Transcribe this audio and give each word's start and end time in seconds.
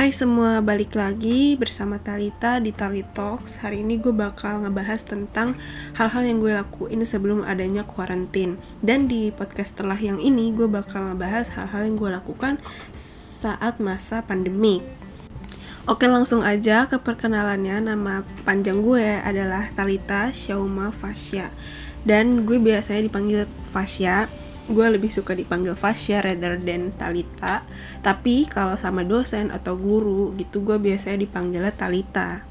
Hai 0.00 0.16
semua, 0.16 0.64
balik 0.64 0.96
lagi 0.96 1.60
bersama 1.60 2.00
Talita 2.00 2.56
di 2.56 2.72
Tali 2.72 3.04
Talks. 3.04 3.60
Hari 3.60 3.84
ini 3.84 4.00
gue 4.00 4.16
bakal 4.16 4.64
ngebahas 4.64 5.04
tentang 5.04 5.52
hal-hal 5.92 6.24
yang 6.24 6.40
gue 6.40 6.56
lakuin 6.56 7.04
sebelum 7.04 7.44
adanya 7.44 7.84
kuarantin. 7.84 8.56
Dan 8.80 9.12
di 9.12 9.28
podcast 9.28 9.76
setelah 9.76 10.00
yang 10.00 10.16
ini, 10.16 10.56
gue 10.56 10.64
bakal 10.64 11.04
ngebahas 11.04 11.52
hal-hal 11.52 11.84
yang 11.84 12.00
gue 12.00 12.16
lakukan 12.16 12.56
saat 12.96 13.76
masa 13.76 14.24
pandemi. 14.24 14.80
Oke 15.84 16.08
langsung 16.08 16.40
aja 16.48 16.88
ke 16.88 16.96
perkenalannya 16.96 17.92
Nama 17.92 18.24
panjang 18.48 18.80
gue 18.80 19.20
adalah 19.20 19.68
Talita 19.72 20.28
Syauma 20.28 20.92
Fasya 20.92 21.48
Dan 22.04 22.44
gue 22.44 22.60
biasanya 22.60 23.08
dipanggil 23.08 23.48
Fasya 23.72 24.28
gue 24.70 24.86
lebih 24.86 25.10
suka 25.10 25.34
dipanggil 25.34 25.74
Fasya 25.74 26.22
rather 26.22 26.54
than 26.56 26.94
Talita. 26.94 27.66
Tapi 28.00 28.46
kalau 28.46 28.78
sama 28.78 29.02
dosen 29.02 29.50
atau 29.50 29.74
guru 29.74 30.32
gitu 30.38 30.62
gue 30.62 30.78
biasanya 30.78 31.18
dipanggilnya 31.26 31.74
Talita. 31.74 32.46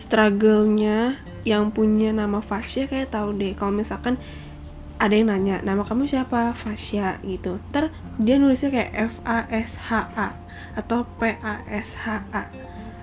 Struggle-nya 0.00 1.20
yang 1.44 1.74
punya 1.74 2.14
nama 2.14 2.38
Fasya 2.40 2.86
kayak 2.86 3.12
tahu 3.12 3.36
deh. 3.36 3.52
Kalau 3.58 3.74
misalkan 3.74 4.16
ada 5.00 5.16
yang 5.16 5.32
nanya 5.32 5.64
nama 5.66 5.82
kamu 5.82 6.06
siapa? 6.06 6.54
Fasya 6.54 7.18
gitu. 7.26 7.58
Ter 7.74 7.90
dia 8.20 8.38
nulisnya 8.38 8.70
kayak 8.70 8.90
F 9.10 9.14
A 9.26 9.48
S 9.50 9.76
H 9.76 9.90
A 10.14 10.28
atau 10.78 11.08
P 11.18 11.34
A 11.40 11.64
S 11.66 11.98
H 11.98 12.24
A 12.30 12.46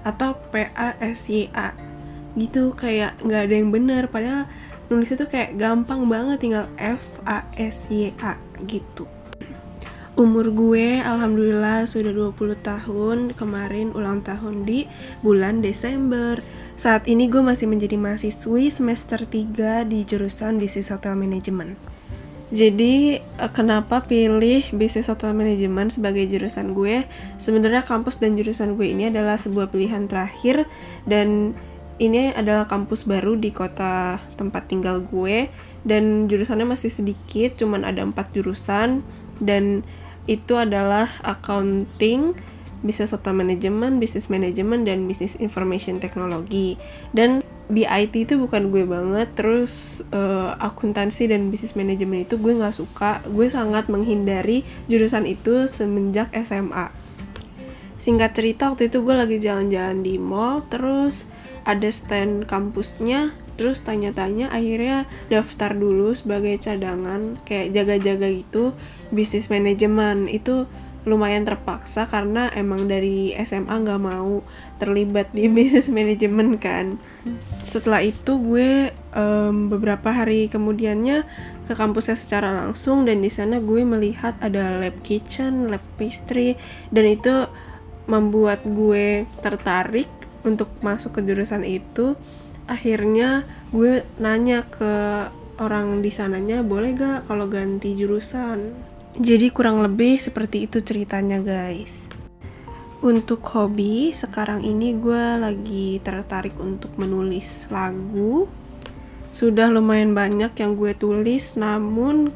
atau 0.07 0.37
P 0.53 0.71
A 0.77 0.95
S 1.03 1.27
Y 1.27 1.51
A 1.51 1.75
gitu. 2.37 2.71
Kayak 2.77 3.17
nggak 3.25 3.41
ada 3.49 3.55
yang 3.57 3.69
benar. 3.73 4.09
Padahal 4.13 4.45
nulisnya 4.87 5.19
tuh 5.19 5.29
kayak 5.29 5.59
gampang 5.59 6.07
banget 6.07 6.37
tinggal 6.39 6.65
F 6.79 7.19
A 7.27 7.43
S 7.55 7.87
Y 7.91 8.11
A 8.23 8.39
gitu. 8.63 9.07
Umur 10.17 10.49
gue 10.49 10.97
alhamdulillah 10.97 11.85
sudah 11.85 12.09
20 12.09 12.57
tahun. 12.65 13.17
Kemarin 13.37 13.93
ulang 13.93 14.25
tahun 14.25 14.65
di 14.65 14.89
bulan 15.21 15.61
Desember. 15.61 16.41
Saat 16.73 17.05
ini 17.05 17.29
gue 17.29 17.45
masih 17.45 17.69
menjadi 17.69 18.01
mahasiswi 18.01 18.73
semester 18.73 19.21
3 19.29 19.85
di 19.85 20.01
jurusan 20.09 20.57
Business 20.57 20.89
Hotel 20.89 21.13
Management. 21.13 21.77
Jadi 22.47 23.19
eh, 23.19 23.51
kenapa 23.51 24.07
pilih 24.07 24.63
bisnis 24.71 25.11
hotel 25.11 25.35
Management 25.35 25.99
sebagai 25.99 26.23
jurusan 26.31 26.71
gue? 26.71 27.03
Sebenarnya 27.37 27.83
kampus 27.83 28.23
dan 28.23 28.39
jurusan 28.39 28.79
gue 28.79 28.87
ini 28.87 29.11
adalah 29.11 29.35
sebuah 29.35 29.67
pilihan 29.67 30.07
terakhir 30.07 30.63
dan 31.03 31.51
ini 31.97 32.33
adalah 32.33 32.69
kampus 32.69 33.09
baru 33.09 33.33
di 33.37 33.49
kota 33.49 34.21
tempat 34.37 34.69
tinggal 34.69 35.01
gue 35.01 35.49
dan 35.81 36.29
jurusannya 36.29 36.69
masih 36.69 36.93
sedikit 36.93 37.57
cuman 37.57 37.85
ada 37.85 38.05
empat 38.05 38.33
jurusan 38.33 39.01
dan 39.41 39.81
itu 40.27 40.59
adalah 40.59 41.07
accounting 41.23 42.35
business 42.85 43.13
hotel 43.13 43.33
management, 43.33 43.97
business 43.97 44.29
management, 44.29 44.85
dan 44.85 45.09
business 45.09 45.33
information 45.41 45.97
technology. 45.97 46.77
Dan 47.09 47.41
BIT 47.67 48.13
itu 48.29 48.33
bukan 48.37 48.69
gue 48.69 48.85
banget, 48.85 49.33
terus 49.33 50.05
uh, 50.13 50.53
akuntansi 50.61 51.31
dan 51.31 51.49
business 51.49 51.73
management 51.73 52.29
itu 52.29 52.37
gue 52.37 52.53
nggak 52.53 52.77
suka. 52.77 53.25
Gue 53.25 53.49
sangat 53.49 53.89
menghindari 53.89 54.61
jurusan 54.85 55.25
itu 55.25 55.65
semenjak 55.65 56.29
SMA. 56.45 56.93
Singkat 57.97 58.31
cerita, 58.37 58.69
waktu 58.71 58.93
itu 58.93 59.01
gue 59.01 59.15
lagi 59.17 59.37
jalan-jalan 59.41 60.05
di 60.05 60.21
mall, 60.21 60.63
terus 60.69 61.25
ada 61.63 61.89
stand 61.89 62.45
kampusnya 62.45 63.33
terus 63.57 63.81
tanya-tanya 63.81 64.53
akhirnya 64.53 65.09
daftar 65.33 65.73
dulu 65.73 66.13
sebagai 66.13 66.61
cadangan 66.61 67.41
kayak 67.41 67.73
jaga-jaga 67.73 68.29
gitu 68.29 68.77
bisnis 69.09 69.49
manajemen. 69.49 70.29
Itu 70.29 70.69
lumayan 71.07 71.47
terpaksa 71.47 72.03
karena 72.03 72.51
emang 72.51 72.91
dari 72.91 73.31
SMA 73.39 73.71
nggak 73.71 74.03
mau 74.03 74.43
terlibat 74.77 75.31
di 75.31 75.47
bisnis 75.55 75.89
manajemen 75.89 76.59
kan. 76.61 77.01
Setelah 77.63 78.03
itu 78.03 78.37
gue 78.39 78.91
um, 79.15 79.71
beberapa 79.71 80.11
hari 80.13 80.51
kemudiannya 80.51 81.23
ke 81.65 81.73
kampusnya 81.75 82.15
secara 82.15 82.51
langsung 82.51 83.03
dan 83.07 83.19
di 83.23 83.31
sana 83.31 83.59
gue 83.63 83.81
melihat 83.83 84.35
ada 84.39 84.79
lab 84.79 84.99
kitchen, 85.01 85.71
lab 85.71 85.83
pastry 85.95 86.59
dan 86.91 87.07
itu 87.07 87.47
membuat 88.07 88.63
gue 88.63 89.27
tertarik 89.43 90.07
untuk 90.47 90.71
masuk 90.79 91.19
ke 91.19 91.21
jurusan 91.27 91.67
itu 91.67 92.15
akhirnya 92.67 93.43
gue 93.75 94.07
nanya 94.19 94.63
ke 94.63 95.27
orang 95.57 95.99
di 96.05 96.13
sananya 96.13 96.61
boleh 96.61 96.93
gak 96.95 97.19
kalau 97.27 97.49
ganti 97.49 97.97
jurusan? 97.97 98.71
Jadi 99.17 99.49
kurang 99.49 99.81
lebih 99.81 100.21
seperti 100.21 100.69
itu 100.69 100.79
ceritanya 100.85 101.41
guys. 101.41 102.05
Untuk 103.01 103.41
hobi 103.53 104.13
sekarang 104.13 104.61
ini 104.61 104.93
gue 104.97 105.23
lagi 105.41 105.97
tertarik 106.05 106.53
untuk 106.61 106.93
menulis 107.01 107.65
lagu. 107.73 108.45
Sudah 109.33 109.69
lumayan 109.73 110.13
banyak 110.13 110.53
yang 110.57 110.77
gue 110.77 110.93
tulis 110.97 111.57
namun 111.57 112.29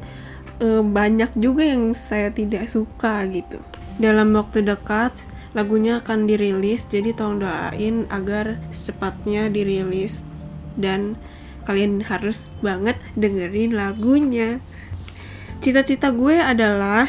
e, 0.58 0.82
banyak 0.82 1.34
juga 1.38 1.66
yang 1.66 1.94
saya 1.94 2.34
tidak 2.34 2.66
suka 2.66 3.26
gitu. 3.30 3.62
Dalam 3.98 4.34
waktu 4.34 4.66
dekat 4.66 5.14
lagunya 5.52 6.00
akan 6.00 6.24
dirilis 6.24 6.88
jadi 6.88 7.12
tolong 7.12 7.44
doain 7.44 8.08
agar 8.08 8.60
secepatnya 8.72 9.52
dirilis. 9.52 10.24
Dan 10.76 11.20
kalian 11.68 12.02
harus 12.04 12.48
banget 12.64 12.98
dengerin 13.14 13.76
lagunya. 13.76 14.58
Cita-cita 15.62 16.10
gue 16.10 16.40
adalah 16.42 17.06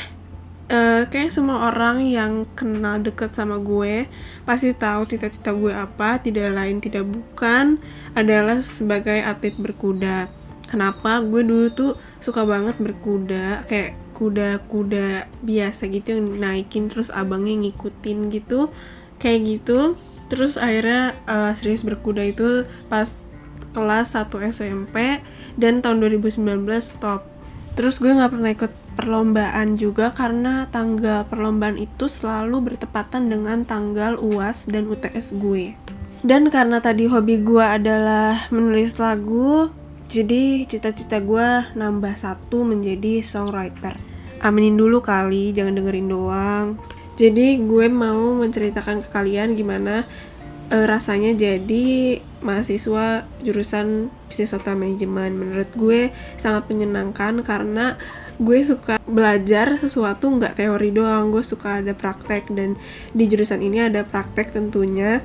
uh, 0.70 1.04
kayak 1.10 1.34
semua 1.34 1.74
orang 1.74 2.06
yang 2.06 2.46
kenal 2.54 3.02
deket 3.02 3.34
sama 3.34 3.58
gue 3.60 4.06
pasti 4.46 4.72
tahu 4.76 5.10
cita-cita 5.10 5.52
gue 5.56 5.74
apa 5.74 6.22
tidak 6.22 6.54
lain 6.54 6.78
tidak 6.84 7.08
bukan 7.08 7.82
adalah 8.14 8.62
sebagai 8.62 9.20
atlet 9.24 9.58
berkuda. 9.58 10.30
Kenapa? 10.70 11.22
Gue 11.22 11.46
dulu 11.46 11.70
tuh 11.70 11.92
suka 12.18 12.46
banget 12.46 12.78
berkuda 12.82 13.66
kayak 13.70 14.03
kuda-kuda 14.24 15.28
biasa 15.44 15.92
gitu 15.92 16.16
yang 16.16 16.32
naikin 16.40 16.88
terus 16.88 17.12
abangnya 17.12 17.60
ngikutin 17.60 18.32
gitu 18.32 18.72
kayak 19.20 19.60
gitu. 19.60 20.00
Terus 20.32 20.56
akhirnya 20.56 21.12
uh, 21.28 21.52
serius 21.52 21.84
berkuda 21.84 22.24
itu 22.24 22.64
pas 22.88 23.28
kelas 23.76 24.16
1 24.16 24.32
SMP 24.56 25.20
dan 25.60 25.84
tahun 25.84 26.00
2019 26.00 26.40
stop. 26.80 27.28
Terus 27.76 28.00
gue 28.00 28.16
nggak 28.16 28.32
pernah 28.32 28.52
ikut 28.56 28.74
perlombaan 28.96 29.76
juga 29.76 30.14
karena 30.16 30.70
tanggal 30.72 31.28
perlombaan 31.28 31.76
itu 31.76 32.08
selalu 32.08 32.72
bertepatan 32.72 33.28
dengan 33.28 33.68
tanggal 33.68 34.16
UAS 34.22 34.72
dan 34.72 34.88
UTS 34.88 35.36
gue. 35.36 35.76
Dan 36.24 36.48
karena 36.48 36.80
tadi 36.80 37.12
hobi 37.12 37.44
gue 37.44 37.60
adalah 37.60 38.48
menulis 38.48 38.96
lagu 38.96 39.68
jadi 40.14 40.70
cita-cita 40.70 41.18
gue 41.18 41.74
nambah 41.74 42.14
satu 42.14 42.62
menjadi 42.62 43.26
songwriter. 43.26 44.13
Aminin 44.44 44.76
dulu 44.76 45.00
kali, 45.00 45.56
jangan 45.56 45.80
dengerin 45.80 46.12
doang. 46.12 46.68
Jadi 47.16 47.64
gue 47.64 47.88
mau 47.88 48.36
menceritakan 48.36 49.00
ke 49.00 49.08
kalian 49.08 49.56
gimana 49.56 50.04
uh, 50.68 50.84
rasanya 50.84 51.32
jadi 51.32 52.20
mahasiswa 52.44 53.24
jurusan 53.40 54.12
bisnis 54.28 54.52
hotel 54.52 54.76
manajemen. 54.76 55.32
Menurut 55.32 55.72
gue 55.80 56.12
sangat 56.36 56.68
menyenangkan 56.68 57.40
karena 57.48 57.96
gue 58.36 58.60
suka 58.68 59.00
belajar 59.08 59.80
sesuatu 59.80 60.28
nggak 60.28 60.60
teori 60.60 60.92
doang. 60.92 61.32
Gue 61.32 61.48
suka 61.48 61.80
ada 61.80 61.96
praktek 61.96 62.52
dan 62.52 62.76
di 63.16 63.24
jurusan 63.32 63.64
ini 63.64 63.88
ada 63.88 64.04
praktek 64.04 64.52
tentunya. 64.52 65.24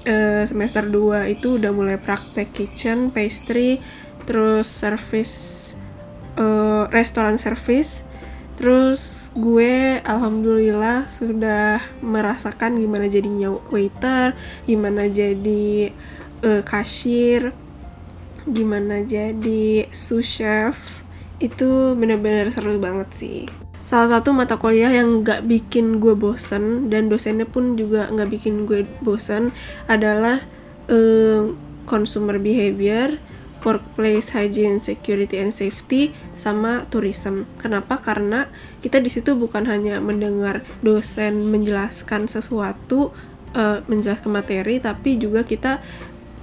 Uh, 0.00 0.48
semester 0.48 0.86
2 0.86 1.28
itu 1.28 1.60
udah 1.60 1.74
mulai 1.74 2.00
praktek 2.00 2.56
kitchen, 2.56 3.10
pastry, 3.12 3.82
terus 4.24 4.70
service 4.70 5.34
uh, 6.40 6.88
restoran 6.88 7.36
service 7.36 8.08
terus 8.60 9.32
gue 9.32 10.04
alhamdulillah 10.04 11.08
sudah 11.08 11.80
merasakan 12.04 12.76
gimana 12.76 13.08
jadinya 13.08 13.56
waiter 13.72 14.36
gimana 14.68 15.08
jadi 15.08 15.96
uh, 16.44 16.60
kasir 16.60 17.56
gimana 18.48 19.04
jadi 19.04 19.88
sous 19.92 20.24
chef. 20.24 20.76
Itu 21.40 21.96
bener-bener 21.96 22.52
seru 22.52 22.76
banget 22.80 23.08
sih. 23.16 23.40
Salah 23.88 24.20
satu 24.20 24.30
mata 24.30 24.54
kuliah 24.54 24.92
yang 24.92 25.26
gak 25.26 25.50
bikin 25.50 25.98
gue 25.98 26.14
bosen 26.14 26.92
dan 26.92 27.10
dosennya 27.10 27.48
pun 27.48 27.74
juga 27.74 28.06
gak 28.12 28.30
bikin 28.30 28.68
gue 28.68 28.86
bosen 29.02 29.50
adalah 29.90 30.38
uh, 30.86 31.50
consumer 31.90 32.38
behavior 32.38 33.18
workplace 33.60 34.32
hygiene, 34.32 34.80
security 34.80 35.40
and 35.40 35.52
safety 35.52 36.12
sama 36.36 36.88
tourism. 36.88 37.44
Kenapa? 37.60 38.00
Karena 38.00 38.48
kita 38.80 38.98
di 39.00 39.12
situ 39.12 39.36
bukan 39.36 39.68
hanya 39.68 40.00
mendengar 40.00 40.64
dosen 40.80 41.48
menjelaskan 41.48 42.26
sesuatu, 42.26 43.12
uh, 43.54 43.84
menjelaskan 43.86 44.32
materi, 44.32 44.80
tapi 44.80 45.20
juga 45.20 45.44
kita 45.44 45.80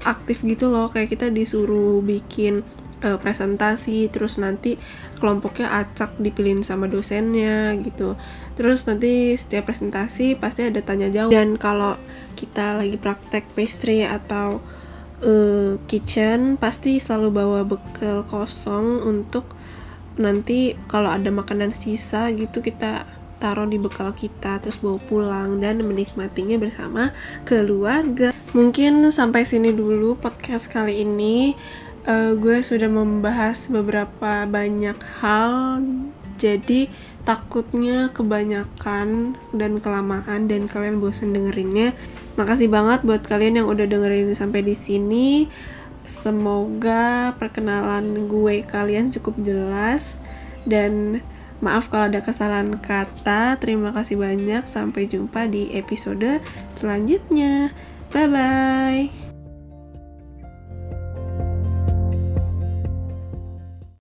aktif 0.06 0.46
gitu 0.46 0.70
loh, 0.70 0.94
kayak 0.94 1.10
kita 1.10 1.34
disuruh 1.34 2.06
bikin 2.06 2.62
uh, 3.02 3.18
presentasi, 3.18 4.08
terus 4.14 4.38
nanti 4.38 4.78
kelompoknya 5.18 5.74
acak 5.74 6.16
dipilihin 6.22 6.62
sama 6.62 6.86
dosennya 6.86 7.74
gitu. 7.82 8.14
terus 8.58 8.90
nanti 8.90 9.38
setiap 9.38 9.70
presentasi 9.70 10.34
pasti 10.34 10.66
ada 10.66 10.82
tanya 10.82 11.14
jawab 11.14 11.30
dan 11.30 11.62
kalau 11.62 11.94
kita 12.34 12.74
lagi 12.78 12.98
praktek 12.98 13.46
pastry 13.54 14.02
atau 14.02 14.62
uh, 15.24 15.82
kitchen 15.90 16.58
pasti 16.58 17.02
selalu 17.02 17.30
bawa 17.34 17.60
bekal 17.66 18.26
kosong 18.28 19.02
untuk 19.02 19.50
nanti 20.18 20.74
kalau 20.90 21.14
ada 21.14 21.30
makanan 21.30 21.78
sisa 21.78 22.30
gitu 22.34 22.66
kita 22.66 23.06
taruh 23.38 23.70
di 23.70 23.78
bekal 23.78 24.18
kita 24.18 24.58
terus 24.58 24.82
bawa 24.82 24.98
pulang 25.06 25.62
dan 25.62 25.82
menikmatinya 25.86 26.58
bersama 26.58 27.14
keluarga. 27.46 28.34
Mungkin 28.58 29.14
sampai 29.14 29.46
sini 29.46 29.70
dulu 29.72 30.18
podcast 30.18 30.74
kali 30.74 31.06
ini. 31.06 31.54
Uh, 32.08 32.40
gue 32.40 32.64
sudah 32.64 32.88
membahas 32.88 33.68
beberapa 33.68 34.48
banyak 34.48 34.96
hal, 35.20 35.84
jadi 36.38 36.88
takutnya 37.26 38.14
kebanyakan 38.16 39.36
dan 39.52 39.72
kelamaan 39.84 40.48
dan 40.48 40.70
kalian 40.70 41.04
bosan 41.04 41.36
dengerinnya. 41.36 41.92
Makasih 42.40 42.72
banget 42.72 43.04
buat 43.04 43.26
kalian 43.26 43.64
yang 43.64 43.68
udah 43.68 43.90
dengerin 43.90 44.32
sampai 44.38 44.64
di 44.64 44.78
sini. 44.78 45.50
Semoga 46.08 47.36
perkenalan 47.36 48.32
gue 48.32 48.64
kalian 48.64 49.12
cukup 49.12 49.36
jelas 49.44 50.24
dan 50.64 51.20
Maaf 51.58 51.90
kalau 51.90 52.06
ada 52.06 52.22
kesalahan 52.22 52.78
kata. 52.78 53.58
Terima 53.58 53.90
kasih 53.90 54.22
banyak. 54.22 54.70
Sampai 54.70 55.10
jumpa 55.10 55.50
di 55.50 55.74
episode 55.74 56.38
selanjutnya. 56.70 57.74
Bye 58.14 58.30
bye. 58.30 59.27